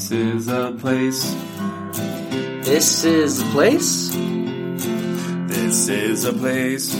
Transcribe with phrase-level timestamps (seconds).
[0.00, 1.36] This is a place.
[2.64, 4.08] This is a place.
[5.46, 6.94] This is a place.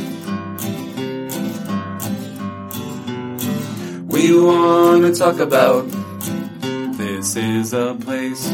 [4.05, 5.89] We want to talk about.
[6.99, 8.47] This is a place.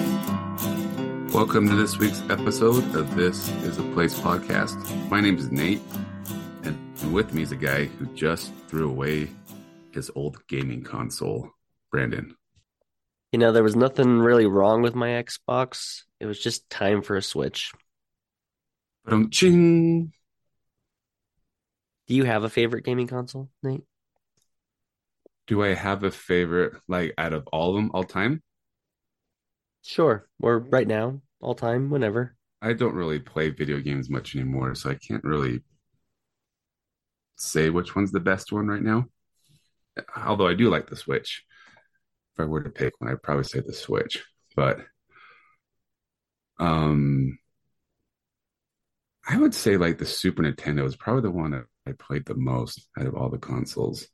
[1.35, 4.79] Welcome to this week's episode of This is a Place podcast.
[5.11, 5.83] My name is Nate,
[6.63, 9.29] and with me is a guy who just threw away
[9.91, 11.51] his old gaming console,
[11.91, 12.37] Brandon.
[13.33, 16.03] You know, there was nothing really wrong with my Xbox.
[16.21, 17.73] It was just time for a Switch.
[19.07, 20.13] Um, ching.
[22.07, 23.83] Do you have a favorite gaming console, Nate?
[25.47, 28.43] Do I have a favorite, like out of all of them, all time?
[29.83, 30.29] Sure.
[30.41, 32.37] Or right now, all time, whenever.
[32.63, 35.63] I don't really play video games much anymore, so I can't really
[37.37, 39.07] say which one's the best one right now.
[40.17, 41.45] Although I do like the Switch.
[42.37, 44.23] If I were to pick one, I'd probably say the Switch.
[44.55, 44.81] But
[46.59, 47.39] um
[49.29, 52.35] I would say like the Super Nintendo is probably the one that I played the
[52.35, 54.07] most out of all the consoles.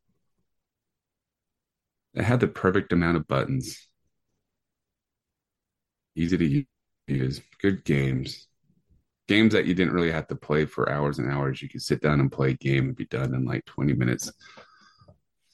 [2.14, 3.88] It had the perfect amount of buttons.
[6.14, 6.64] Easy to
[7.06, 8.46] use, good games.
[9.28, 11.60] Games that you didn't really have to play for hours and hours.
[11.62, 14.30] You could sit down and play a game and be done in like 20 minutes.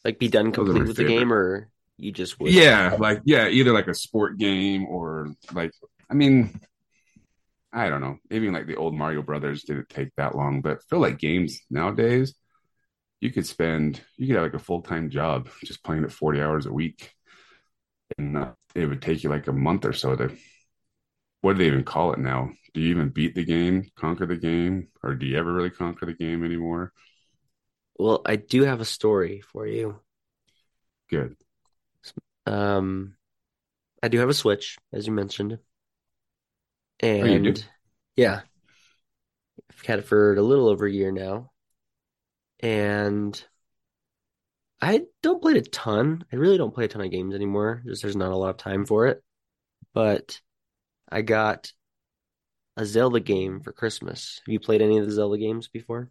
[0.04, 1.18] Like be done complete with the favorite.
[1.18, 2.52] game, or you just would.
[2.52, 5.72] Yeah, like yeah, either like a sport game or like
[6.10, 6.60] I mean,
[7.72, 8.16] I don't know.
[8.30, 11.60] Maybe like the old Mario Brothers didn't take that long, but I feel like games
[11.70, 12.34] nowadays,
[13.20, 16.40] you could spend you could have like a full time job just playing it forty
[16.40, 17.12] hours a week,
[18.16, 20.36] and uh, it would take you like a month or so to.
[21.40, 22.50] What do they even call it now?
[22.74, 26.06] Do you even beat the game, conquer the game, or do you ever really conquer
[26.06, 26.92] the game anymore?
[27.96, 30.00] Well, I do have a story for you.
[31.08, 31.36] Good.
[32.48, 33.14] Um,
[34.02, 35.58] I do have a Switch, as you mentioned.
[37.02, 37.06] Oh?
[37.06, 37.64] And
[38.16, 38.40] yeah,
[39.70, 41.50] I've had it for a little over a year now.
[42.60, 43.42] And
[44.80, 46.24] I don't play it a ton.
[46.32, 47.82] I really don't play a ton of games anymore.
[47.86, 49.22] Just there's not a lot of time for it.
[49.94, 50.40] But
[51.08, 51.72] I got
[52.76, 54.40] a Zelda game for Christmas.
[54.44, 56.10] Have you played any of the Zelda games before?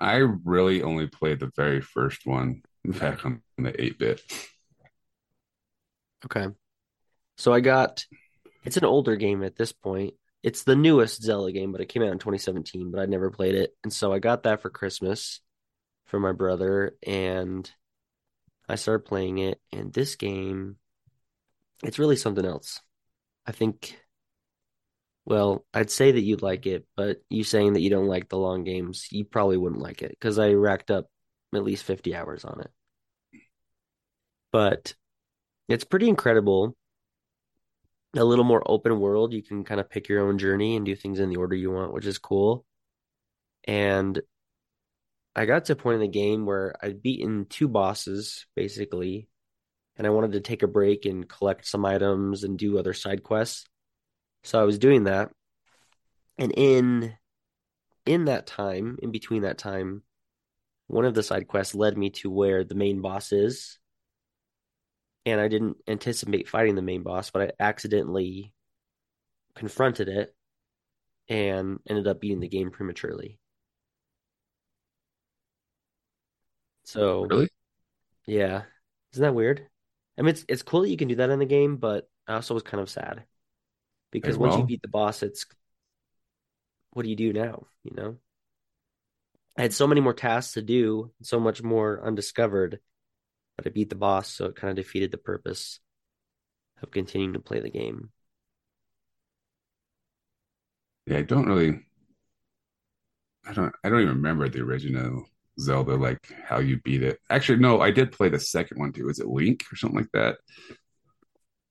[0.00, 4.22] I really only played the very first one back on the 8 bit.
[6.26, 6.46] Okay.
[7.36, 8.04] So I got
[8.64, 10.14] it's an older game at this point.
[10.42, 13.54] It's the newest Zelda game, but it came out in 2017, but I'd never played
[13.54, 13.74] it.
[13.82, 15.40] And so I got that for Christmas
[16.06, 17.70] for my brother and
[18.68, 20.76] I started playing it and this game
[21.82, 22.80] it's really something else.
[23.46, 23.98] I think
[25.26, 28.38] well, I'd say that you'd like it, but you saying that you don't like the
[28.38, 31.06] long games, you probably wouldn't like it because I racked up
[31.54, 32.70] at least 50 hours on it.
[34.52, 34.94] But
[35.68, 36.76] it's pretty incredible.
[38.16, 39.32] A little more open world.
[39.32, 41.70] You can kind of pick your own journey and do things in the order you
[41.72, 42.64] want, which is cool.
[43.64, 44.20] And
[45.34, 49.28] I got to a point in the game where I'd beaten two bosses, basically,
[49.96, 53.24] and I wanted to take a break and collect some items and do other side
[53.24, 53.66] quests.
[54.44, 55.30] So I was doing that.
[56.38, 57.14] And in
[58.06, 60.02] in that time, in between that time,
[60.88, 63.78] one of the side quests led me to where the main boss is
[65.26, 68.52] and I didn't anticipate fighting the main boss, but I accidentally
[69.56, 70.34] confronted it
[71.28, 73.38] and ended up beating the game prematurely.
[76.84, 77.48] So, Really?
[78.26, 78.64] yeah,
[79.12, 79.68] isn't that weird?
[80.18, 82.34] I mean, it's it's cool that you can do that in the game, but I
[82.36, 83.24] also was kind of sad
[84.12, 85.46] because once you beat the boss, it's
[86.92, 87.66] what do you do now?
[87.82, 88.16] You know,
[89.56, 92.80] I had so many more tasks to do, so much more undiscovered,
[93.56, 95.80] but I beat the boss, so it kind of defeated the purpose
[96.82, 98.12] of continuing to play the game.
[101.06, 101.80] Yeah, I don't really
[103.46, 105.26] I don't I don't even remember the original
[105.60, 107.20] Zelda, like how you beat it.
[107.30, 109.06] Actually, no, I did play the second one too.
[109.06, 110.38] Was it Link or something like that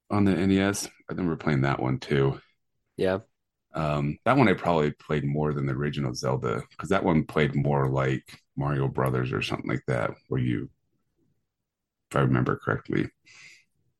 [0.09, 0.87] on the NES?
[0.87, 2.39] I remember playing that one too.
[2.97, 3.19] Yeah,
[3.75, 7.55] Um, that one I probably played more than the original Zelda because that one played
[7.55, 10.69] more like Mario Brothers or something like that, where you,
[12.13, 13.09] if I remember correctly,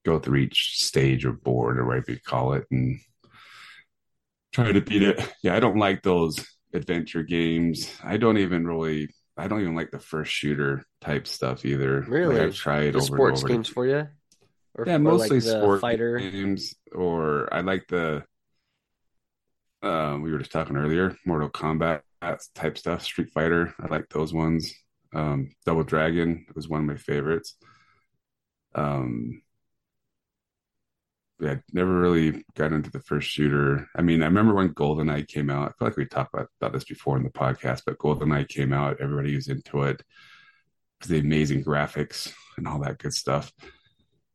[0.06, 3.00] go through each stage or board or whatever you call it and
[4.52, 5.20] try to beat it.
[5.42, 6.46] Yeah, I don't like those
[6.76, 7.92] adventure games.
[8.04, 12.02] I don't even really, I don't even like the first shooter type stuff either.
[12.02, 12.40] Like, Really?
[12.40, 13.58] I've tried the over sports and over.
[13.58, 14.08] games for you,
[14.76, 16.20] or Yeah, or mostly like the sport fighter.
[16.20, 18.24] games, or I like the.
[19.82, 22.02] Uh, we were just talking earlier, Mortal Kombat
[22.56, 23.74] type stuff, Street Fighter.
[23.82, 24.74] I like those ones.
[25.14, 27.56] Um, Double Dragon was one of my favorites.
[28.76, 29.42] Um,
[31.40, 33.88] yeah, never really got into the first shooter.
[33.96, 35.70] I mean, I remember when GoldenEye came out.
[35.70, 38.72] I feel like we talked about, about this before in the podcast, but GoldenEye came
[38.72, 39.02] out.
[39.02, 40.02] Everybody was into it
[41.00, 43.52] because the amazing graphics and all that good stuff.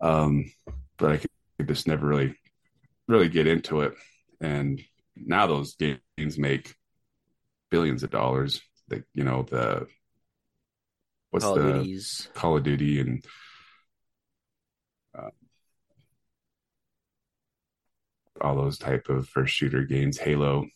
[0.01, 0.53] Um,
[0.99, 2.35] but I could just never really,
[3.07, 3.95] really get into it.
[4.41, 4.81] And
[5.17, 6.75] now those games make
[7.71, 8.61] billions of dollars.
[8.91, 9.87] Like you know the
[11.31, 12.29] what's Call the Duties.
[12.35, 13.25] Call of Duty and
[18.43, 20.19] all those type of first shooter games.
[20.19, 20.67] Halo.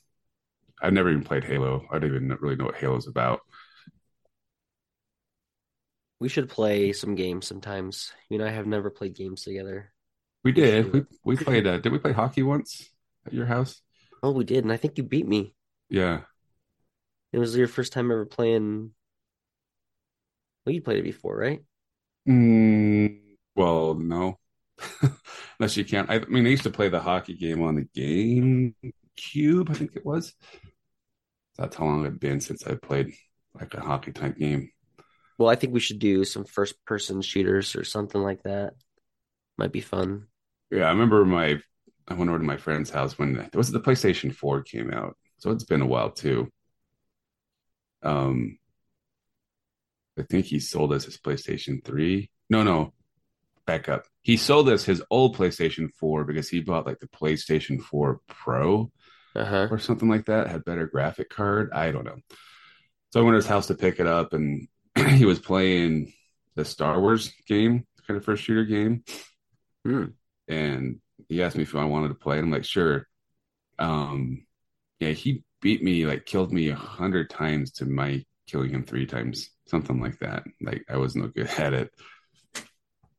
[0.81, 1.87] I've never even played Halo.
[1.91, 3.41] I don't even really know what Halo's about.
[6.19, 8.13] We should play some games sometimes.
[8.29, 9.93] You and I have never played games together.
[10.45, 10.93] We did.
[10.93, 11.67] We we played.
[11.67, 12.89] Uh, did we play hockey once
[13.27, 13.81] at your house?
[14.23, 15.55] Oh, we did, and I think you beat me.
[15.89, 16.23] Yeah.
[17.33, 18.93] It was your first time ever playing.
[20.65, 21.63] Well, you played it before, right?
[22.29, 24.39] Mm, well, no.
[25.59, 26.11] Unless you can't.
[26.11, 28.75] I mean, I used to play the hockey game on the game
[29.17, 30.35] cube I think it was.
[31.59, 33.13] That's how long it's been since I played
[33.59, 34.71] like a hockey type game.
[35.39, 38.75] Well, I think we should do some first person shooters or something like that.
[39.59, 40.29] Might be fun.
[40.71, 41.61] Yeah, I remember my
[42.09, 45.17] I went over to my friend's house when it was the PlayStation 4 came out.
[45.39, 46.49] So it's been a while too.
[48.03, 48.59] Um
[50.19, 52.31] I think he sold us his PlayStation 3.
[52.51, 52.93] No, no.
[53.67, 54.05] Back up.
[54.23, 58.91] He sold us his old PlayStation 4 because he bought like the PlayStation 4 Pro
[59.37, 59.69] Uh-huh.
[59.71, 61.71] or something like that, had better graphic card.
[61.73, 62.17] I don't know.
[63.13, 66.13] So I went to his house to pick it up and he was playing
[66.57, 69.05] the Star Wars game, kind of first shooter game.
[69.85, 70.07] Hmm.
[70.49, 72.39] And he asked me if I wanted to play.
[72.39, 73.07] And I'm like, sure.
[73.79, 74.45] Um,
[75.01, 79.07] yeah, he beat me, like killed me a hundred times to my killing him three
[79.07, 80.45] times, something like that.
[80.61, 81.91] Like I was no good at it.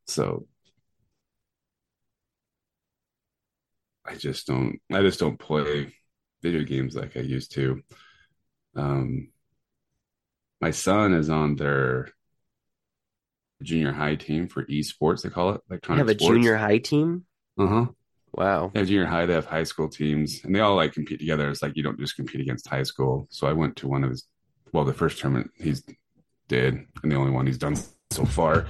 [0.08, 0.48] So
[4.06, 5.94] I just don't I just don't play
[6.42, 7.82] video games like I used to.
[8.76, 9.30] Um
[10.62, 12.10] my son is on their
[13.62, 16.36] junior high team for esports, they call it You electronic have a sports.
[16.36, 17.26] junior high team?
[17.58, 17.86] Uh-huh.
[18.34, 18.72] Wow.
[18.74, 21.50] They have junior high, they have high school teams, and they all like compete together.
[21.50, 23.28] It's like you don't just compete against high school.
[23.30, 24.26] So I went to one of his,
[24.74, 25.84] well, the first tournament he's
[26.50, 27.76] did, and the only one he's done
[28.12, 28.66] so far,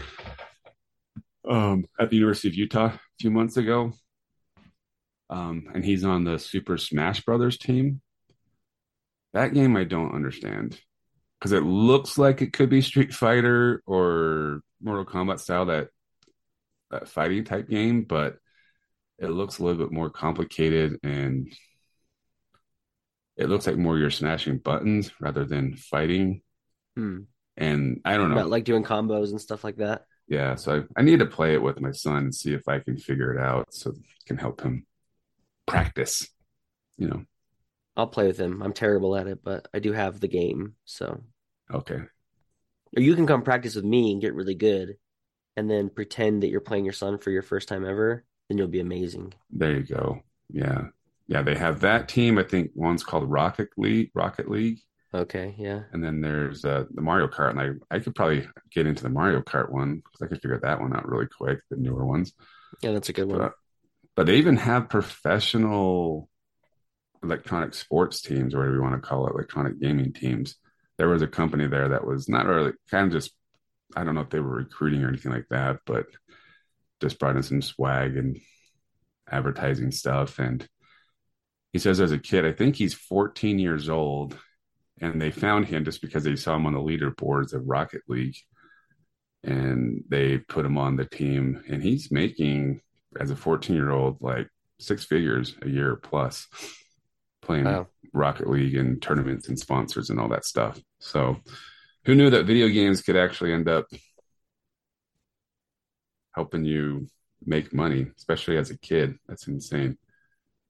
[1.47, 3.93] um, at the University of Utah a few months ago.
[5.29, 8.01] Um, and he's on the Super Smash Brothers team.
[9.33, 10.79] That game I don't understand
[11.39, 15.89] because it looks like it could be Street Fighter or Mortal Kombat style that
[16.91, 18.37] that fighting type game, but
[19.17, 21.51] it looks a little bit more complicated and
[23.35, 26.41] it looks like more you're smashing buttons rather than fighting.
[26.95, 27.21] Hmm.
[27.57, 28.35] And I don't know.
[28.35, 30.05] Not like doing combos and stuff like that.
[30.27, 32.79] Yeah, so I, I need to play it with my son and see if I
[32.79, 33.93] can figure it out so
[34.25, 34.85] can help him
[35.65, 36.27] practice.
[36.97, 37.23] You know,
[37.95, 38.61] I'll play with him.
[38.61, 40.75] I'm terrible at it, but I do have the game.
[40.85, 41.23] So,
[41.71, 42.01] okay.
[42.95, 44.95] or you can come practice with me and get really good
[45.55, 48.25] and then pretend that you're playing your son for your first time ever.
[48.47, 49.33] Then you'll be amazing.
[49.51, 50.21] There you go.
[50.49, 50.87] Yeah.
[51.27, 52.37] Yeah, they have that team.
[52.37, 54.79] I think one's called Rocket League, Rocket League.
[55.13, 55.55] Okay.
[55.57, 55.81] Yeah.
[55.91, 59.09] And then there's uh, the Mario Kart, and I, I could probably get into the
[59.09, 62.33] Mario Kart one because I could figure that one out really quick, the newer ones.
[62.81, 62.91] Yeah.
[62.93, 63.39] That's a good one.
[63.39, 63.53] But,
[64.15, 66.29] but they even have professional
[67.23, 70.55] electronic sports teams, or whatever you want to call it, electronic gaming teams.
[70.97, 73.31] There was a company there that was not really kind of just,
[73.95, 76.05] I don't know if they were recruiting or anything like that, but
[77.01, 78.39] just brought in some swag and
[79.29, 80.39] advertising stuff.
[80.39, 80.67] And
[81.71, 84.37] he says, as a kid, I think he's 14 years old,
[85.03, 88.37] and they found him just because they saw him on the leaderboards of Rocket League.
[89.43, 92.79] And they put him on the team, and he's making
[93.19, 94.47] as a 14 year old like
[94.79, 96.47] six figures a year plus
[97.41, 97.87] playing Wow.
[98.13, 100.79] Rocket League and tournaments and sponsors and all that stuff.
[100.99, 101.35] So,
[102.05, 103.87] who knew that video games could actually end up
[106.33, 107.07] helping you
[107.45, 109.17] make money, especially as a kid?
[109.27, 109.97] That's insane.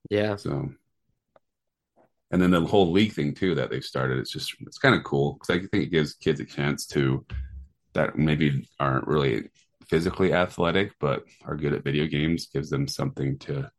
[0.09, 0.37] Yeah.
[0.37, 0.69] So,
[2.33, 5.03] and then the whole league thing too that they've started, it's just it's kind of
[5.03, 7.23] cool because I think it gives kids a chance to
[7.93, 9.49] that maybe aren't really
[9.87, 13.69] physically athletic but are good at video games, gives them something to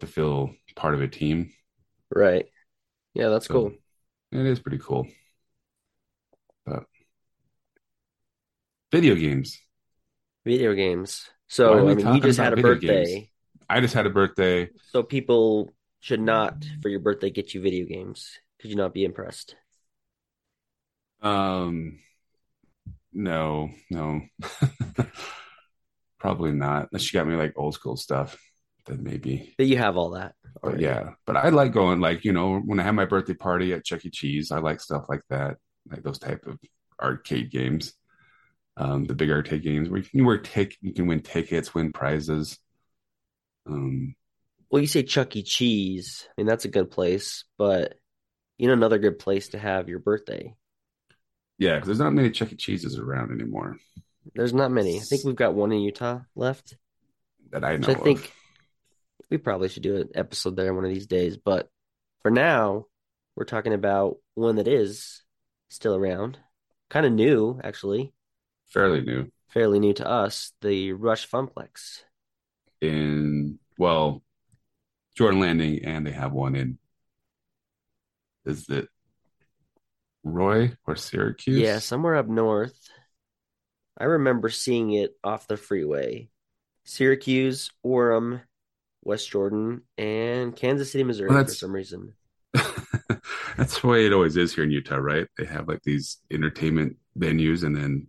[0.00, 1.52] to feel part of a team.
[2.10, 2.46] Right.
[3.14, 3.28] Yeah.
[3.28, 3.72] That's So, cool.
[4.32, 5.06] It is pretty cool.
[6.66, 6.86] But
[8.90, 9.56] video games.
[10.44, 11.30] Video games.
[11.46, 13.04] So, we I mean, you just had a birthday.
[13.04, 13.28] games?
[13.70, 14.70] I just had a birthday.
[14.90, 15.72] So people
[16.04, 18.38] should not, for your birthday, get you video games.
[18.60, 19.56] Could you not be impressed?
[21.22, 21.98] Um,
[23.14, 24.20] no, no,
[26.18, 26.88] probably not.
[26.92, 28.36] Unless you got me like old school stuff.
[28.84, 29.54] then maybe.
[29.56, 30.34] But you have all that.
[30.62, 33.72] But yeah, but I like going like you know when I have my birthday party
[33.72, 34.10] at Chuck E.
[34.10, 35.56] Cheese, I like stuff like that,
[35.90, 36.58] like those type of
[37.00, 37.94] arcade games.
[38.76, 41.92] Um, the big arcade games where you can wear tick, you can win tickets, win
[41.92, 42.58] prizes.
[43.66, 44.16] Um,
[44.74, 45.44] Well, you say Chuck E.
[45.44, 46.26] Cheese.
[46.28, 47.94] I mean, that's a good place, but
[48.58, 50.56] you know, another good place to have your birthday.
[51.58, 52.56] yeah, because there's not many Chuck E.
[52.56, 53.76] Cheeses around anymore
[54.34, 54.96] There's not many.
[54.96, 56.76] I think we've got one in Utah left.
[57.52, 58.32] that I know I think
[59.30, 61.36] we probably should do an episode there one of these days.
[61.36, 61.68] But
[62.22, 62.86] for now,
[63.36, 65.22] we're talking about one that is
[65.68, 66.36] still around.
[66.90, 68.12] Kind of new, actually.
[68.66, 70.52] Fairly new Fairly new to us.
[70.62, 72.02] The Rush Funplex.
[72.80, 74.24] in well,
[75.14, 76.78] Jordan Landing, and they have one in.
[78.44, 78.88] Is it
[80.22, 81.58] Roy or Syracuse?
[81.58, 82.78] Yeah, somewhere up north.
[83.96, 86.28] I remember seeing it off the freeway.
[86.84, 88.42] Syracuse, Orem,
[89.02, 92.14] West Jordan, and Kansas City, Missouri Well, for some reason.
[92.52, 95.26] That's the way it always is here in Utah, right?
[95.38, 98.08] They have like these entertainment venues, and then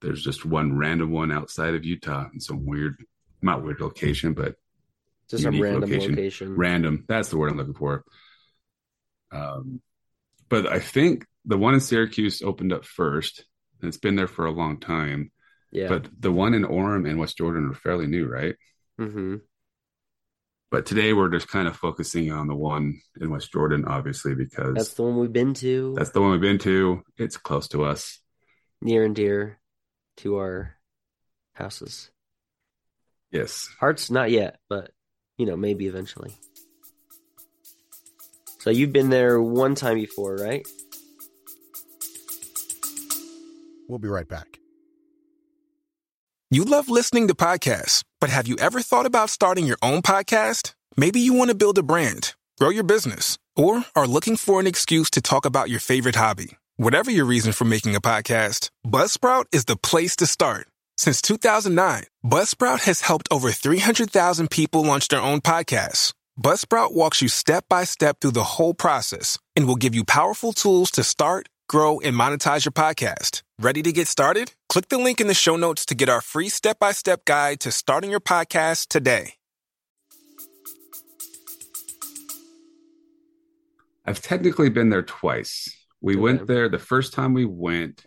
[0.00, 3.02] there's just one random one outside of Utah in some weird,
[3.42, 4.54] not weird location, but
[5.30, 6.10] Just Unique random location.
[6.10, 6.56] location.
[6.56, 7.04] random.
[7.06, 8.04] That's the word I'm looking for.
[9.30, 9.80] Um,
[10.48, 13.44] but I think the one in Syracuse opened up first,
[13.80, 15.30] and it's been there for a long time.
[15.70, 15.88] Yeah.
[15.88, 18.54] But the one in Orem and West Jordan are fairly new, right?
[18.98, 19.36] Mm-hmm.
[20.70, 24.74] But today we're just kind of focusing on the one in West Jordan, obviously, because
[24.74, 25.94] That's the one we've been to.
[25.96, 27.02] That's the one we've been to.
[27.18, 28.18] It's close to us.
[28.80, 29.60] near and dear
[30.18, 30.74] to our
[31.54, 32.10] houses.
[33.30, 33.68] Yes.
[33.80, 34.90] Hearts, not yet, but
[35.38, 36.36] you know, maybe eventually.
[38.58, 40.66] So you've been there one time before, right?
[43.88, 44.58] We'll be right back.
[46.50, 50.74] You love listening to podcasts, but have you ever thought about starting your own podcast?
[50.96, 54.66] Maybe you want to build a brand, grow your business, or are looking for an
[54.66, 56.56] excuse to talk about your favorite hobby.
[56.76, 60.68] Whatever your reason for making a podcast, Buzzsprout is the place to start.
[60.98, 66.12] Since 2009, Buzzsprout has helped over 300,000 people launch their own podcasts.
[66.42, 70.52] Buzzsprout walks you step by step through the whole process and will give you powerful
[70.52, 73.42] tools to start, grow, and monetize your podcast.
[73.60, 74.54] Ready to get started?
[74.68, 77.60] Click the link in the show notes to get our free step by step guide
[77.60, 79.34] to starting your podcast today.
[84.04, 85.68] I've technically been there twice.
[86.00, 86.20] We Okay.
[86.20, 86.68] went there.
[86.68, 88.06] The first time we went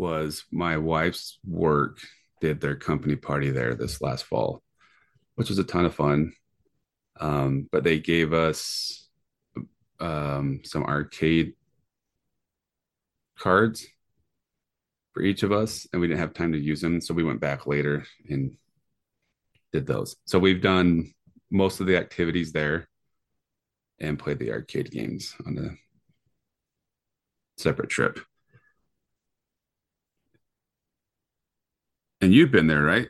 [0.00, 1.98] was my wife's work
[2.40, 4.62] did their company party there this last fall,
[5.34, 6.32] which was a ton of fun.
[7.20, 9.06] Um, but they gave us
[10.00, 11.52] um, some arcade
[13.38, 13.86] cards
[15.12, 17.02] for each of us, and we didn't have time to use them.
[17.02, 18.56] So we went back later and
[19.72, 20.16] did those.
[20.24, 21.12] So we've done
[21.50, 22.88] most of the activities there
[23.98, 28.18] and played the arcade games on a separate trip.
[32.20, 33.08] And you've been there, right?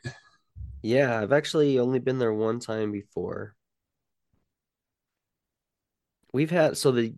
[0.83, 3.55] Yeah, I've actually only been there one time before.
[6.33, 7.13] We've had so the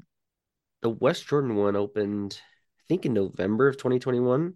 [0.81, 2.39] the West Jordan one opened,
[2.79, 4.55] I think in November of 2021.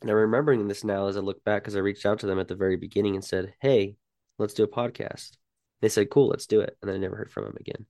[0.00, 2.38] And I'm remembering this now as I look back because I reached out to them
[2.38, 3.96] at the very beginning and said, "Hey,
[4.38, 5.36] let's do a podcast."
[5.80, 7.86] They said, "Cool, let's do it." And then I never heard from them again.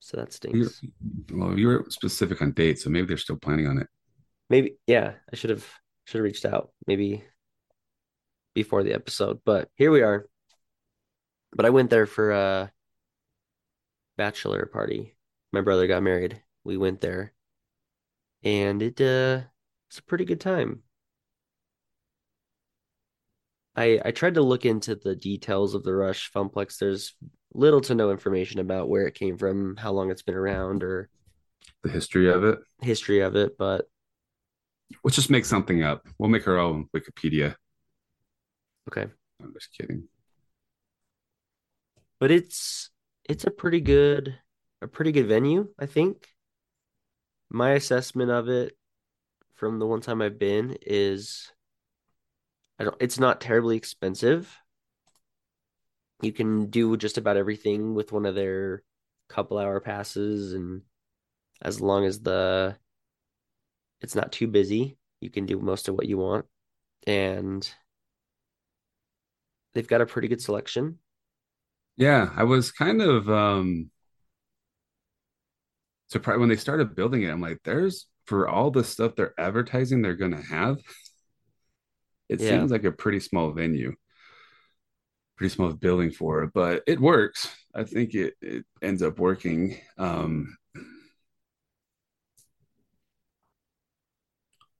[0.00, 0.82] So that stinks.
[1.32, 3.88] well, you were specific on dates, so maybe they're still planning on it.
[4.48, 5.66] Maybe, yeah, I should have
[6.04, 7.24] should have reached out maybe
[8.54, 10.26] before the episode, but here we are.
[11.52, 12.72] But I went there for a
[14.16, 15.16] bachelor party.
[15.52, 16.42] My brother got married.
[16.64, 17.32] We went there,
[18.42, 19.42] and it uh,
[19.88, 20.82] it's a pretty good time.
[23.74, 26.78] I I tried to look into the details of the Rush Funplex.
[26.78, 27.14] There's
[27.52, 31.08] little to no information about where it came from, how long it's been around, or
[31.82, 32.58] The history of it.
[32.82, 33.88] history of it, but
[35.02, 36.06] Let's just make something up.
[36.18, 37.54] We'll make our own Wikipedia.
[38.88, 39.06] okay.
[39.42, 40.08] I'm just kidding.
[42.18, 42.90] but it's
[43.28, 44.38] it's a pretty good
[44.82, 46.28] a pretty good venue, I think.
[47.50, 48.76] My assessment of it
[49.54, 51.52] from the one time I've been is
[52.78, 54.54] I don't it's not terribly expensive.
[56.22, 58.82] You can do just about everything with one of their
[59.28, 60.82] couple hour passes and
[61.60, 62.76] as long as the
[64.00, 66.46] it's not too busy, you can do most of what you want.
[67.06, 67.68] And
[69.74, 70.98] they've got a pretty good selection.
[71.96, 73.90] Yeah, I was kind of um
[76.08, 77.30] surprised when they started building it.
[77.30, 80.78] I'm like, there's for all the stuff they're advertising they're gonna have.
[82.28, 82.40] It Yeah.
[82.40, 83.96] seems like a pretty small venue,
[85.36, 87.48] pretty small building for it, but it works.
[87.74, 89.78] I think it it ends up working.
[89.98, 90.56] Um,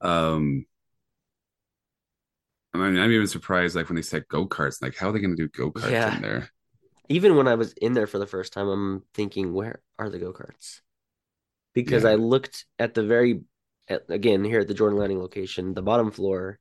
[0.01, 0.67] um,
[2.75, 5.21] I mean, I'm even surprised, like when they said go karts, like how are they
[5.21, 6.15] going to do go karts Yeah.
[6.15, 6.51] in there?
[7.09, 10.19] Even when I was in there for the first time, I'm thinking, where are the
[10.19, 10.81] go-karts?
[11.75, 12.11] Because Yeah.
[12.11, 13.43] I looked at the very,
[13.89, 16.59] at, again, here at the Jordan Landing location, the bottom floor,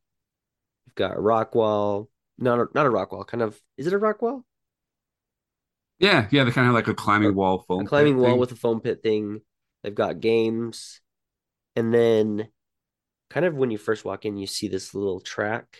[0.86, 2.10] you've got a rock wall.
[2.38, 4.44] Not a, not a rock wall, kind of, is it a rock wall?
[5.98, 8.38] Yeah, yeah, they kind of have like a climbing wall, A foam climbing wall thing.
[8.38, 9.40] with a foam pit thing.
[9.82, 11.00] They've got games.
[11.76, 12.48] And then
[13.30, 15.78] kind of when you first walk in, you see this little track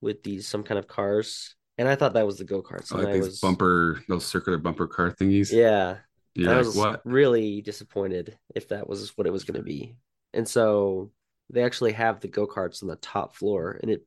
[0.00, 1.54] with these some kind of cars.
[1.76, 2.90] And I thought that was the go-karts.
[2.90, 5.52] And like I these was bumper, those circular bumper car thingies.
[5.52, 5.98] yeah.
[6.34, 7.00] You're I was what?
[7.04, 9.96] really disappointed if that was what it was going to be.
[10.32, 11.10] And so
[11.50, 14.06] they actually have the go-karts on the top floor and it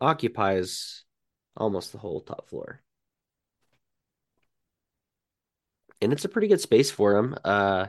[0.00, 1.04] occupies
[1.56, 2.80] almost the whole top floor.
[6.00, 7.36] And it's a pretty good space for them.
[7.44, 7.86] Uh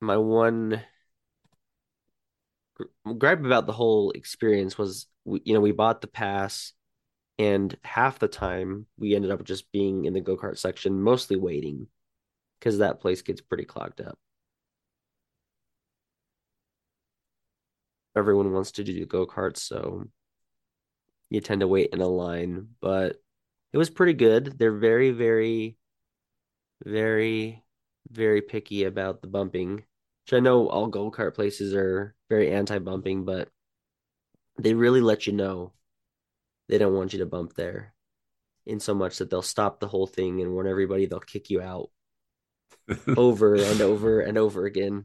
[0.00, 0.82] my one
[3.18, 6.72] gripe about the whole experience was you know, we bought the pass
[7.38, 11.86] and half the time we ended up just being in the go-kart section, mostly waiting
[12.58, 14.18] because that place gets pretty clogged up.
[18.16, 20.04] Everyone wants to do go-karts, so
[21.30, 23.16] you tend to wait in a line, but
[23.72, 24.58] it was pretty good.
[24.58, 25.76] They're very, very,
[26.84, 27.64] very,
[28.10, 29.84] very picky about the bumping,
[30.24, 33.48] which I know all go-kart places are very anti-bumping, but
[34.58, 35.72] they really let you know
[36.68, 37.94] they don't want you to bump there
[38.64, 41.60] in so much that they'll stop the whole thing and warn everybody they'll kick you
[41.60, 41.90] out
[43.16, 45.04] over and over and over again.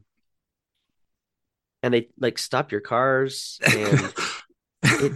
[1.82, 4.12] And they like stop your cars and
[4.82, 5.12] it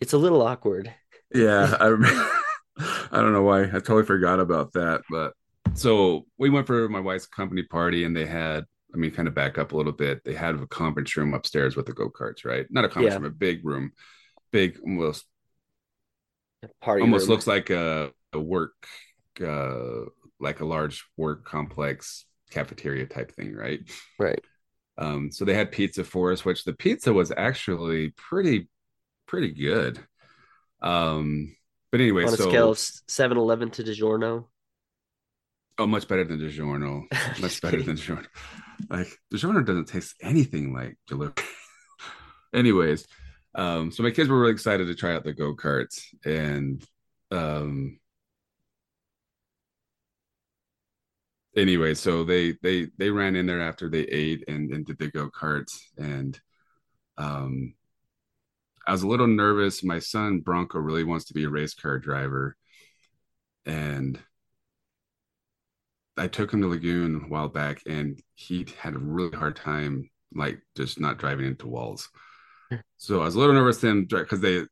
[0.00, 0.92] it's a little awkward.
[1.34, 2.28] Yeah, I remember.
[2.78, 3.62] I don't know why.
[3.62, 5.02] I totally forgot about that.
[5.10, 5.32] But
[5.74, 8.64] so we went for my wife's company party, and they had.
[8.96, 10.24] I mean, kind of back up a little bit.
[10.24, 12.66] They had a conference room upstairs with the go karts, right?
[12.70, 13.18] Not a conference Yeah.
[13.18, 13.92] room, a big room,
[14.52, 15.26] big, almost
[16.80, 17.30] Party almost room.
[17.30, 18.86] looks like a, a work,
[19.40, 20.06] uh,
[20.40, 23.80] like a large work complex cafeteria type thing, right?
[24.18, 24.42] right.
[24.98, 28.68] Um, so they had pizza for us, which the pizza was actually pretty,
[29.26, 30.00] pretty good.
[30.80, 31.54] Um,
[31.92, 34.46] but anyway, On a so scale of 7 Eleven to DiGiorno.
[35.78, 37.04] oh, much better than DiGiorno.
[37.40, 38.26] Much better than DiGiorno.
[38.88, 41.34] Like the DiGiorno doesn't taste anything like delivery.
[42.54, 43.06] Anyways,
[43.54, 46.84] um, so my kids were really excited to try out the go karts, and
[47.30, 47.98] um,
[51.56, 55.10] anyway, so they they they ran in there after they ate and, and did the
[55.10, 56.38] go karts, and
[57.18, 57.74] um,
[58.86, 59.82] I was a little nervous.
[59.82, 62.56] My son Bronco really wants to be a race car driver,
[63.64, 64.18] and
[66.16, 70.08] I took him to Lagoon a while back, and he had a really hard time,
[70.34, 72.08] like just not driving into walls.
[72.96, 74.64] So I was a little nervous then because they,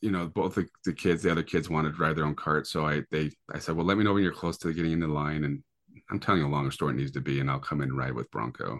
[0.00, 2.66] you know, both the, the kids, the other kids wanted to drive their own cart.
[2.66, 5.00] So I they I said, well, let me know when you're close to getting in
[5.00, 5.62] the line, and
[6.10, 7.88] I'm telling you how long a story it needs to be, and I'll come in
[7.88, 8.78] and ride with Bronco.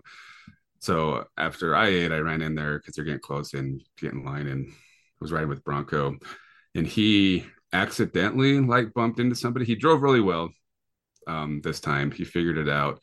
[0.81, 4.25] So after I ate, I ran in there because they're getting close and get in
[4.25, 4.71] line, and
[5.21, 6.17] was riding with Bronco,
[6.75, 9.65] and he accidentally like bumped into somebody.
[9.65, 10.51] He drove really well
[11.29, 12.11] um, this time.
[12.11, 13.03] He figured it out,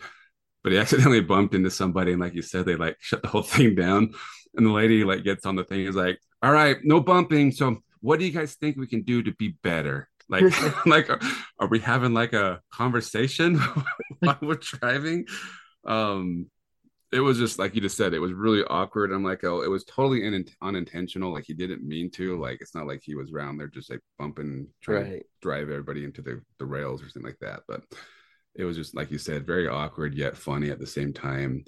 [0.64, 3.44] but he accidentally bumped into somebody, and like you said, they like shut the whole
[3.44, 4.14] thing down.
[4.56, 7.52] And the lady like gets on the thing, is like, "All right, no bumping.
[7.52, 10.10] So, what do you guys think we can do to be better?
[10.28, 10.44] Like,
[10.86, 11.10] like,
[11.60, 13.58] are we having like a conversation
[14.20, 15.26] while we're driving?"
[15.86, 16.48] Um,
[17.16, 19.12] it was just like you just said, it was really awkward.
[19.12, 21.34] I'm like, oh, it was totally in, unintentional.
[21.34, 22.40] Like he didn't mean to.
[22.40, 26.04] Like it's not like he was around there just like bumping, trying to drive everybody
[26.04, 27.62] into the, the rails or something like that.
[27.68, 27.84] But
[28.56, 31.64] it was just like you said, very awkward yet funny at the same time.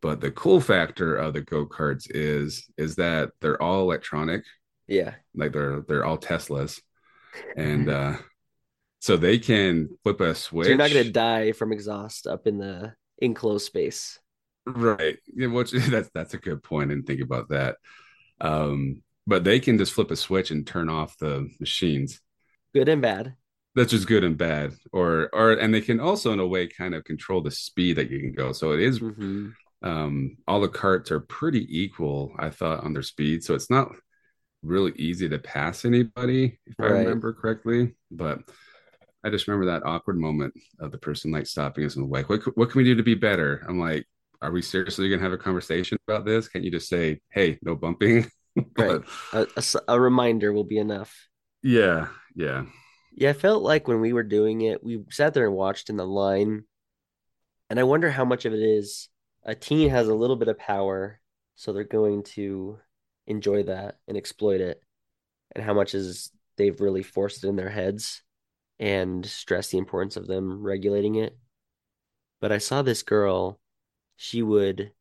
[0.00, 4.44] But the cool factor of the go karts is is that they're all electronic,
[4.86, 5.14] Yeah.
[5.34, 6.80] like they're they're all Teslas,
[7.56, 8.16] and uh,
[9.00, 10.66] so they can flip a switch.
[10.66, 14.18] So you're not going to die from exhaust up in the enclosed space.
[14.66, 15.18] Right.
[15.34, 17.76] Yeah, which that's that's a good point and think about that.
[18.40, 22.20] Um, but they can just flip a switch and turn off the machines.
[22.72, 23.36] Good and bad.
[23.74, 24.72] That's just good and bad.
[24.92, 28.10] Or or and they can also in a way kind of control the speed that
[28.10, 28.52] you can go.
[28.52, 33.02] So it is hmm um all the carts are pretty equal, I thought, on their
[33.02, 33.44] speed.
[33.44, 33.90] So it's not
[34.62, 37.96] really easy to pass anybody, if I remember correctly.
[38.10, 38.40] But
[39.24, 42.42] I just remember that awkward moment of the person like stopping us and like, what
[42.56, 43.64] what can we do to be better?
[43.68, 44.06] I'm like,
[44.46, 46.48] are we seriously gonna have a conversation about this?
[46.48, 48.30] Can't you just say, hey, no bumping?
[48.78, 48.98] Right.
[48.98, 51.28] But A, a s- a reminder will be enough.
[51.62, 52.64] yeah, yeah.
[53.12, 55.96] Yeah, I felt like when we were doing it, we sat there and watched in
[55.96, 56.64] the line,
[57.70, 59.08] and I wonder how much of it is
[59.44, 61.20] a teen has a little bit of power,
[61.54, 62.78] so they're going to
[63.26, 64.80] enjoy that and exploit it,
[65.54, 68.22] and how much is they've really forced it in their heads
[68.80, 71.36] and stress the importance of them regulating it.
[72.40, 73.60] But I saw this girl,
[74.16, 74.92] she would,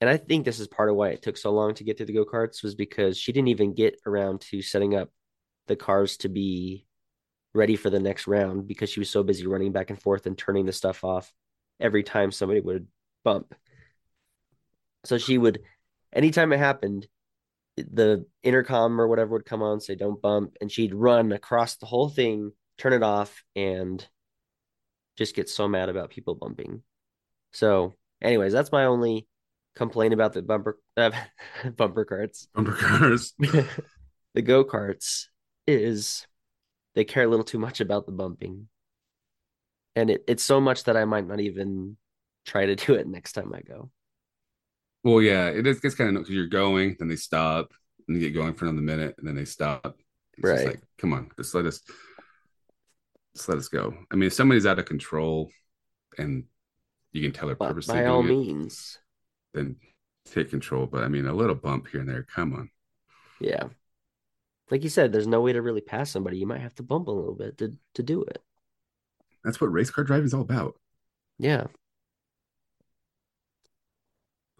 [0.00, 2.06] and I think this is part of why it took so long to get through
[2.06, 5.10] the go-karts was because she didn't even get around to setting up
[5.66, 6.86] the cars to be
[7.54, 10.38] ready for the next round because she was so busy running back and forth and
[10.38, 11.32] turning the stuff off
[11.80, 12.86] every time somebody would
[13.24, 13.54] bump.
[15.04, 15.60] So she would,
[16.12, 17.06] anytime it happened,
[17.76, 20.56] the intercom or whatever would come on, say, don't bump.
[20.60, 24.06] And she'd run across the whole thing, turn it off, and
[25.16, 26.82] just get so mad about people bumping.
[27.52, 29.26] So, anyways, that's my only
[29.76, 31.10] complaint about the bumper uh,
[31.76, 32.48] bumper carts.
[32.54, 33.34] Bumper cars.
[34.34, 35.26] the go karts
[35.66, 36.26] is
[36.94, 38.68] they care a little too much about the bumping.
[39.96, 41.96] And it, it's so much that I might not even
[42.46, 43.90] try to do it next time I go.
[45.04, 47.72] Well, yeah, it is, gets kind of because you're going, then they stop,
[48.06, 49.96] and you get going for another minute, and then they stop.
[50.36, 50.66] It's Right.
[50.66, 51.80] like, come on, just let us,
[53.34, 53.94] just let us go.
[54.10, 55.50] I mean, if somebody's out of control,
[56.18, 56.44] and
[57.12, 58.98] you can tell they're But purposely by all it, means,
[59.54, 59.76] then
[60.24, 60.86] take control.
[60.86, 62.70] But I mean, a little bump here and there, come on.
[63.40, 63.68] yeah.
[64.70, 66.38] Like you said, there's no way to really pass somebody.
[66.38, 68.42] You might have to bump a little bit to, to do it.
[69.42, 70.78] That's what race car driving is all about.
[71.38, 71.66] Yeah.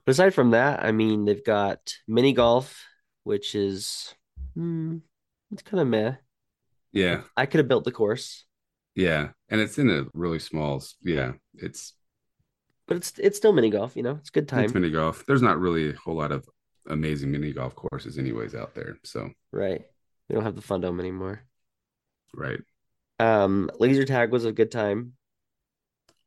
[0.05, 2.85] But aside from that, I mean, they've got mini golf,
[3.25, 4.15] which is,
[4.55, 4.99] hmm,
[5.51, 6.17] it's kind of meh.
[6.93, 8.45] Yeah, I could have built the course,
[8.95, 10.83] yeah, and it's in a really small.
[11.03, 11.95] Yeah, it's
[12.89, 14.65] but it's it's still mini golf, you know, it's good time.
[14.65, 15.25] it's mini golf.
[15.27, 16.49] There's not really a whole lot of
[16.89, 18.99] amazing mini golf courses, anyways, out there.
[19.05, 19.83] So Right.
[20.29, 21.43] We don't have the fun dome anymore.
[22.35, 22.61] right,
[23.19, 25.15] Um, laser tag was a good time.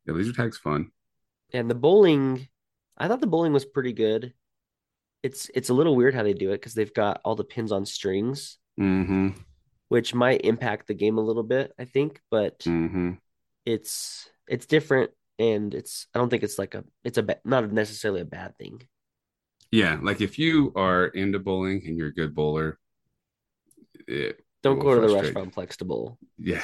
[0.06, 0.92] yeah, laser tag's fun.
[1.54, 2.48] And the bowling,
[2.98, 4.34] I thought the bowling was pretty good.
[5.24, 7.72] It's it's a little weird how they do it because they've got all the pins
[7.72, 9.30] on strings, Mm-hmm.
[9.90, 13.12] which might impact the game a little bit, I think, but Mm-hmm.
[13.66, 18.22] it's it's different and it's I don't think it's like a it's a not necessarily
[18.22, 18.82] a bad thing.
[19.72, 22.78] Yeah, like if you are into bowling and you're a good bowler,
[24.08, 26.18] it, Don't go to the restaurant plex to bowl.
[26.38, 26.64] yeah,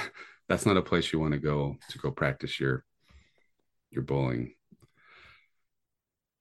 [0.50, 2.84] that's not a place you want to go to go practice your
[3.92, 4.54] your bowling.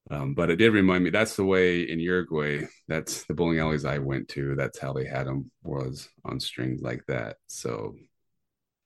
[0.09, 2.67] Um, but it did remind me that's the way in Uruguay.
[2.87, 4.55] That's the bowling alleys I went to.
[4.55, 7.37] That's how they had them was on strings like that.
[7.49, 7.97] So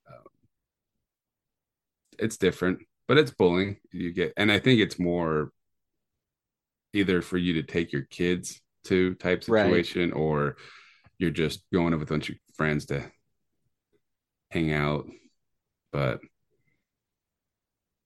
[0.08, 0.24] um,
[2.18, 2.78] it's different,
[3.10, 3.76] but it's bowling.
[3.90, 5.50] You get, and I think it's more
[6.92, 9.84] either for you to take your kids to type Right.
[9.84, 10.56] situation, or
[11.18, 13.10] you're just going with a bunch of friends to
[14.52, 15.08] hang out.
[15.90, 16.20] But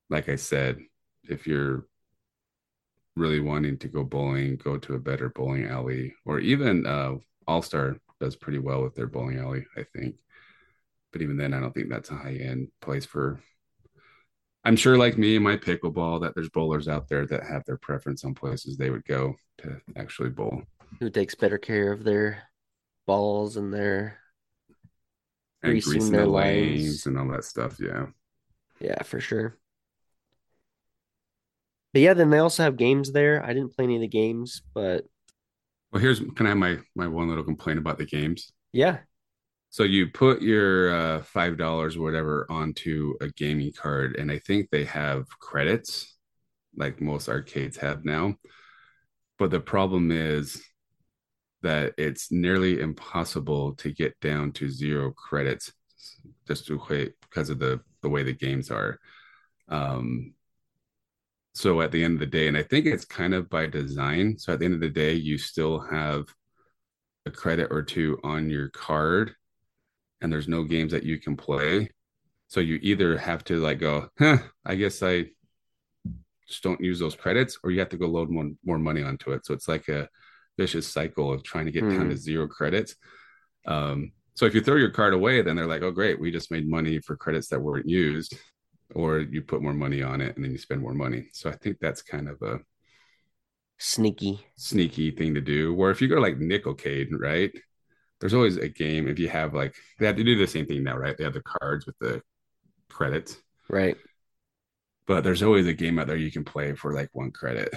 [0.09, 0.79] like I said,
[1.25, 1.85] if you're
[3.15, 7.61] really wanting to go bowling, go to a better bowling alley, or even uh, All
[7.61, 10.15] Star does pretty well with their bowling alley, I think.
[11.13, 13.43] But even then, I don't think that's a high end place for.
[14.65, 17.77] I'm sure, like me and my pickleball, that there's bowlers out there that have their
[17.77, 20.63] preference on places they would go to actually bowl.
[21.01, 22.49] Who takes better care of their
[23.07, 24.19] balls and their
[25.63, 26.85] And Greasing greasing their the lines.
[26.85, 27.79] lanes and all that stuff.
[27.81, 28.07] Yeah.
[28.81, 29.59] Yeah, for sure.
[31.93, 33.43] But yeah, then they also have games there.
[33.45, 35.07] I didn't play any of the games, but
[35.93, 38.53] Well, here's can I have my my one little complaint about the games?
[38.73, 39.01] yeah,
[39.75, 44.71] So you put your uh, five dollars whatever onto a gaming card, and I think
[44.71, 46.17] they have credits,
[46.77, 48.37] like most arcades have now.
[49.37, 50.63] But the problem is
[51.63, 55.73] that it's nearly impossible to get down to zero credits,
[56.47, 59.01] just to wait because of the the way the games are.
[59.69, 60.35] Um,
[61.55, 64.39] so at the end of the day, and I think it's kind of by design.
[64.39, 66.27] So at the end of the day, you still have
[67.27, 69.35] a credit or two on your card
[70.25, 71.91] and there's no games that you can play.
[72.49, 75.27] So you either have to like go, huh, I guess I
[76.49, 79.33] just don't use those credits, or you have to go load more, more money onto
[79.33, 79.47] it.
[79.47, 80.09] So it's like a
[80.59, 82.11] vicious cycle of trying to get down Hmm.
[82.11, 82.97] to zero credits.
[83.67, 86.51] Um, so if you throw your card away, then they're like, oh, great, we just
[86.51, 88.37] made money for credits that weren't used.
[88.95, 91.29] Or you put more money on it and then you spend more money.
[91.35, 92.61] So I think that's kind of a
[93.79, 94.45] sneaky.
[94.57, 95.75] sneaky thing to do.
[95.75, 97.53] Where if you go to like Nickelcade, right?
[98.25, 100.83] There's always a game if you have like they have to do the same thing
[100.83, 101.15] now, right?
[101.15, 102.23] They have the cards with the
[102.89, 103.37] credits,
[103.69, 103.99] Right.
[105.07, 107.75] but there's always a game out there you can play for like one credit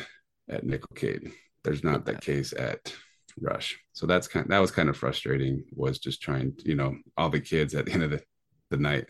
[0.47, 1.33] at Nickelcade.
[1.65, 2.93] There's not that case at
[3.41, 3.77] rush.
[3.91, 5.65] So that's kind of, that was kind of frustrating.
[5.75, 8.21] Was just trying, you know, all the kids at the end of the,
[8.69, 9.03] the night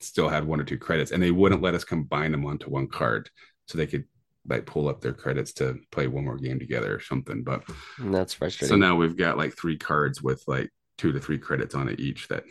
[0.00, 2.88] still had one or two credits, and they wouldn't let us combine them onto one
[2.88, 3.30] card,
[3.66, 4.06] so they could
[4.48, 7.42] like pull up their credits to play one more game together or something.
[7.42, 7.64] But
[7.98, 8.68] And that's frustrating.
[8.68, 12.00] so now we've got like three cards with like two to three credits on it
[12.00, 12.44] each that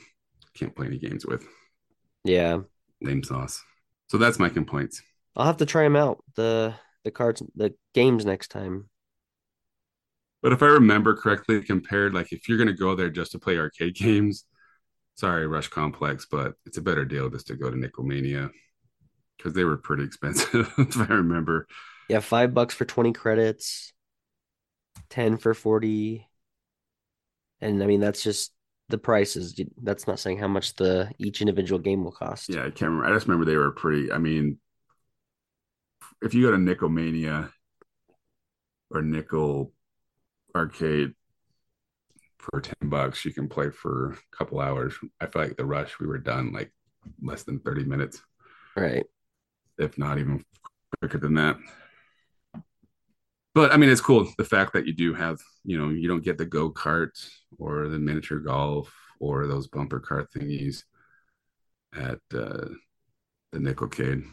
[0.56, 1.45] can't play any games with.
[2.23, 2.62] Yeah.
[3.02, 3.63] Lame sauce.
[4.08, 5.02] So that's my complaints.
[5.36, 6.23] I'll have to try them out.
[6.36, 6.73] The
[7.04, 8.89] the cards the games next time.
[10.41, 13.58] But if I remember correctly, compared like if you're gonna go there just to play
[13.58, 14.45] arcade games,
[15.15, 18.49] sorry, Rush Funplex, but it's a better deal just to go to Nickelmania
[19.39, 21.65] because they were pretty expensive, if I remember.
[22.10, 23.93] Yeah, five bucks for 20 credits,
[25.10, 26.28] 10 for 40.
[27.62, 28.54] And I mean, that's just
[28.89, 29.60] the prices.
[29.82, 32.49] That's not saying how much the each individual game will cost.
[32.49, 33.06] Yeah, I can't remember.
[33.06, 34.12] I just remember they were pretty.
[34.12, 34.58] I mean,
[36.21, 37.52] if you go to Nickelmania
[38.91, 39.71] or Nickel
[40.56, 41.13] Arcade
[42.38, 44.93] for ten bucks, you can play for a couple hours.
[45.21, 46.71] I feel like the Rush, we were done like
[47.21, 48.21] less than thirty minutes,
[48.75, 49.06] Right.
[49.79, 50.43] If not even
[50.99, 51.57] quicker than that.
[53.55, 56.23] But I mean, it's cool the fact that you do have, you know, you don't
[56.23, 57.09] get the go kart
[57.57, 60.83] or the miniature golf or those bumper car thingies
[61.95, 62.67] at uh,
[63.51, 64.23] the Nickelcade.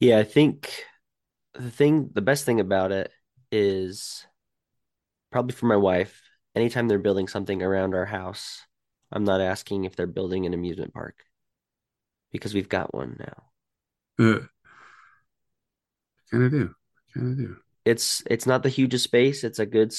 [0.00, 0.70] Yeah, I think
[1.54, 3.10] the thing, the best thing about it
[3.52, 4.26] is
[5.30, 6.20] probably for my wife,
[6.54, 8.60] anytime they're building something around our house,
[9.12, 11.24] I'm not asking if they're building an amusement park
[12.34, 13.44] because we've got one now.
[16.32, 16.74] kind of do,
[17.14, 17.56] kind of do.
[17.84, 19.44] It's it's not the hugest space.
[19.44, 19.94] It's a good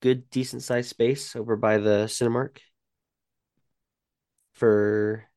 [0.00, 2.56] good decent sized space over by the Cinemark
[4.54, 5.28] for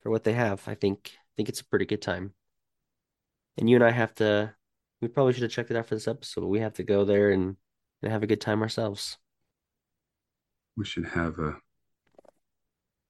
[0.00, 0.66] for what they have.
[0.66, 2.32] I think I think it's a pretty good time.
[3.58, 4.54] And you and I have to
[5.02, 6.46] we probably should have checked it out for this episode.
[6.46, 7.56] We have to go there and,
[8.02, 9.18] and have a good time ourselves.
[10.74, 11.56] We should have a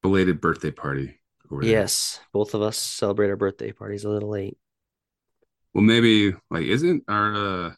[0.02, 1.19] belated birthday party.
[1.62, 4.56] Yes, both of us celebrate our birthday parties a little late.
[5.74, 7.72] Well, maybe like isn't our uh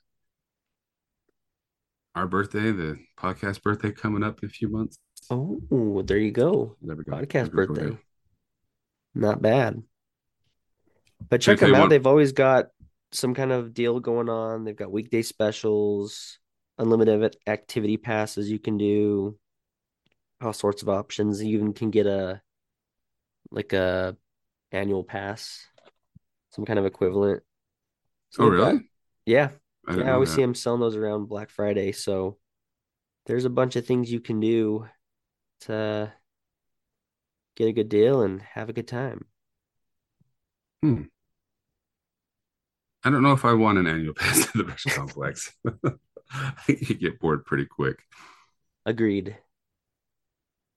[2.15, 4.99] our birthday, the podcast birthday, coming up in a few months?
[5.31, 6.77] Oh, there you go.
[6.83, 7.13] There go.
[7.13, 7.75] Podcast There we go.
[7.75, 7.99] birthday.
[9.15, 9.83] Not bad.
[11.29, 11.81] But check them out.
[11.81, 12.67] one- They've always got
[13.13, 14.65] some kind of deal going on.
[14.65, 16.39] They've got weekday specials,
[16.79, 19.39] unlimited activity passes you can do,
[20.43, 21.43] all sorts of options.
[21.43, 22.43] You even can get a
[23.53, 24.17] like a
[24.73, 25.67] annual pass,
[26.51, 27.43] some kind of equivalent.
[28.31, 28.91] So Oh, got- really?
[29.27, 29.51] yeah.
[29.89, 30.37] I Yeah, I always that.
[30.37, 31.93] see them selling those around Black Friday.
[31.93, 32.39] So
[33.27, 34.87] there's a bunch of things you can do
[35.63, 36.13] to
[37.57, 39.27] get a good deal and have a good time.
[40.83, 41.03] Hmm.
[43.05, 45.51] I don't know if I want an annual pass to the Rush Funplex.
[46.35, 47.99] I think you get bored pretty quick.
[48.87, 49.37] Agreed.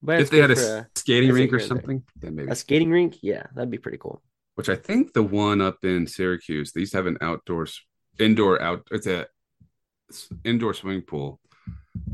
[0.06, 1.78] But if they had good a skating rink or here and there.
[1.78, 2.52] something, then maybe.
[2.52, 4.22] a skating rink, yeah, that'd be pretty cool.
[4.56, 7.82] Which I think the one up in Syracuse, they used to have an outdoors,
[8.20, 8.88] indoor out.
[8.92, 9.28] It's a
[10.44, 11.40] indoor swimming pool,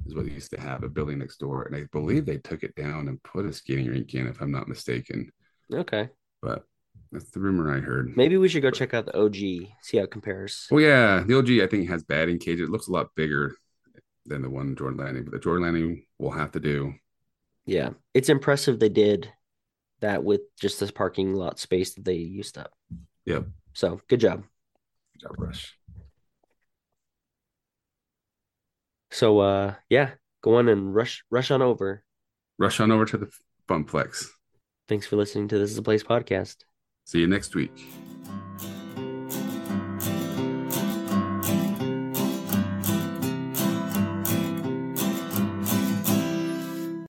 [0.06, 0.84] is what they used to have.
[0.84, 3.88] A building next door, and I believe they took it down and put a skating
[3.88, 5.32] rink in, if I'm not mistaken.
[5.72, 6.10] Okay.
[6.42, 6.66] But
[7.12, 8.16] that's the rumor I heard.
[8.16, 9.36] Maybe we should go check out the OG,
[9.82, 10.68] see how it compares.
[10.72, 12.60] Oh yeah, the OG I think has batting cage.
[12.60, 13.56] It looks a lot bigger
[14.26, 16.94] than the one in Jordan Landing, but the Jordan Landing will have to do.
[17.72, 17.92] Yeah.
[18.14, 19.32] It's impressive they did
[20.02, 22.74] that with just this parking lot space that they used up.
[23.26, 23.42] Yeah.
[23.74, 24.44] So good job.
[25.14, 25.78] Good job, Rush.
[29.12, 30.12] So uh yeah,
[30.44, 32.04] go on and rush rush on over.
[32.60, 33.32] Rush on over to the
[33.70, 34.28] Funplex.
[34.90, 36.58] Thanks for listening to This is a Place podcast.
[37.06, 37.72] See you next week.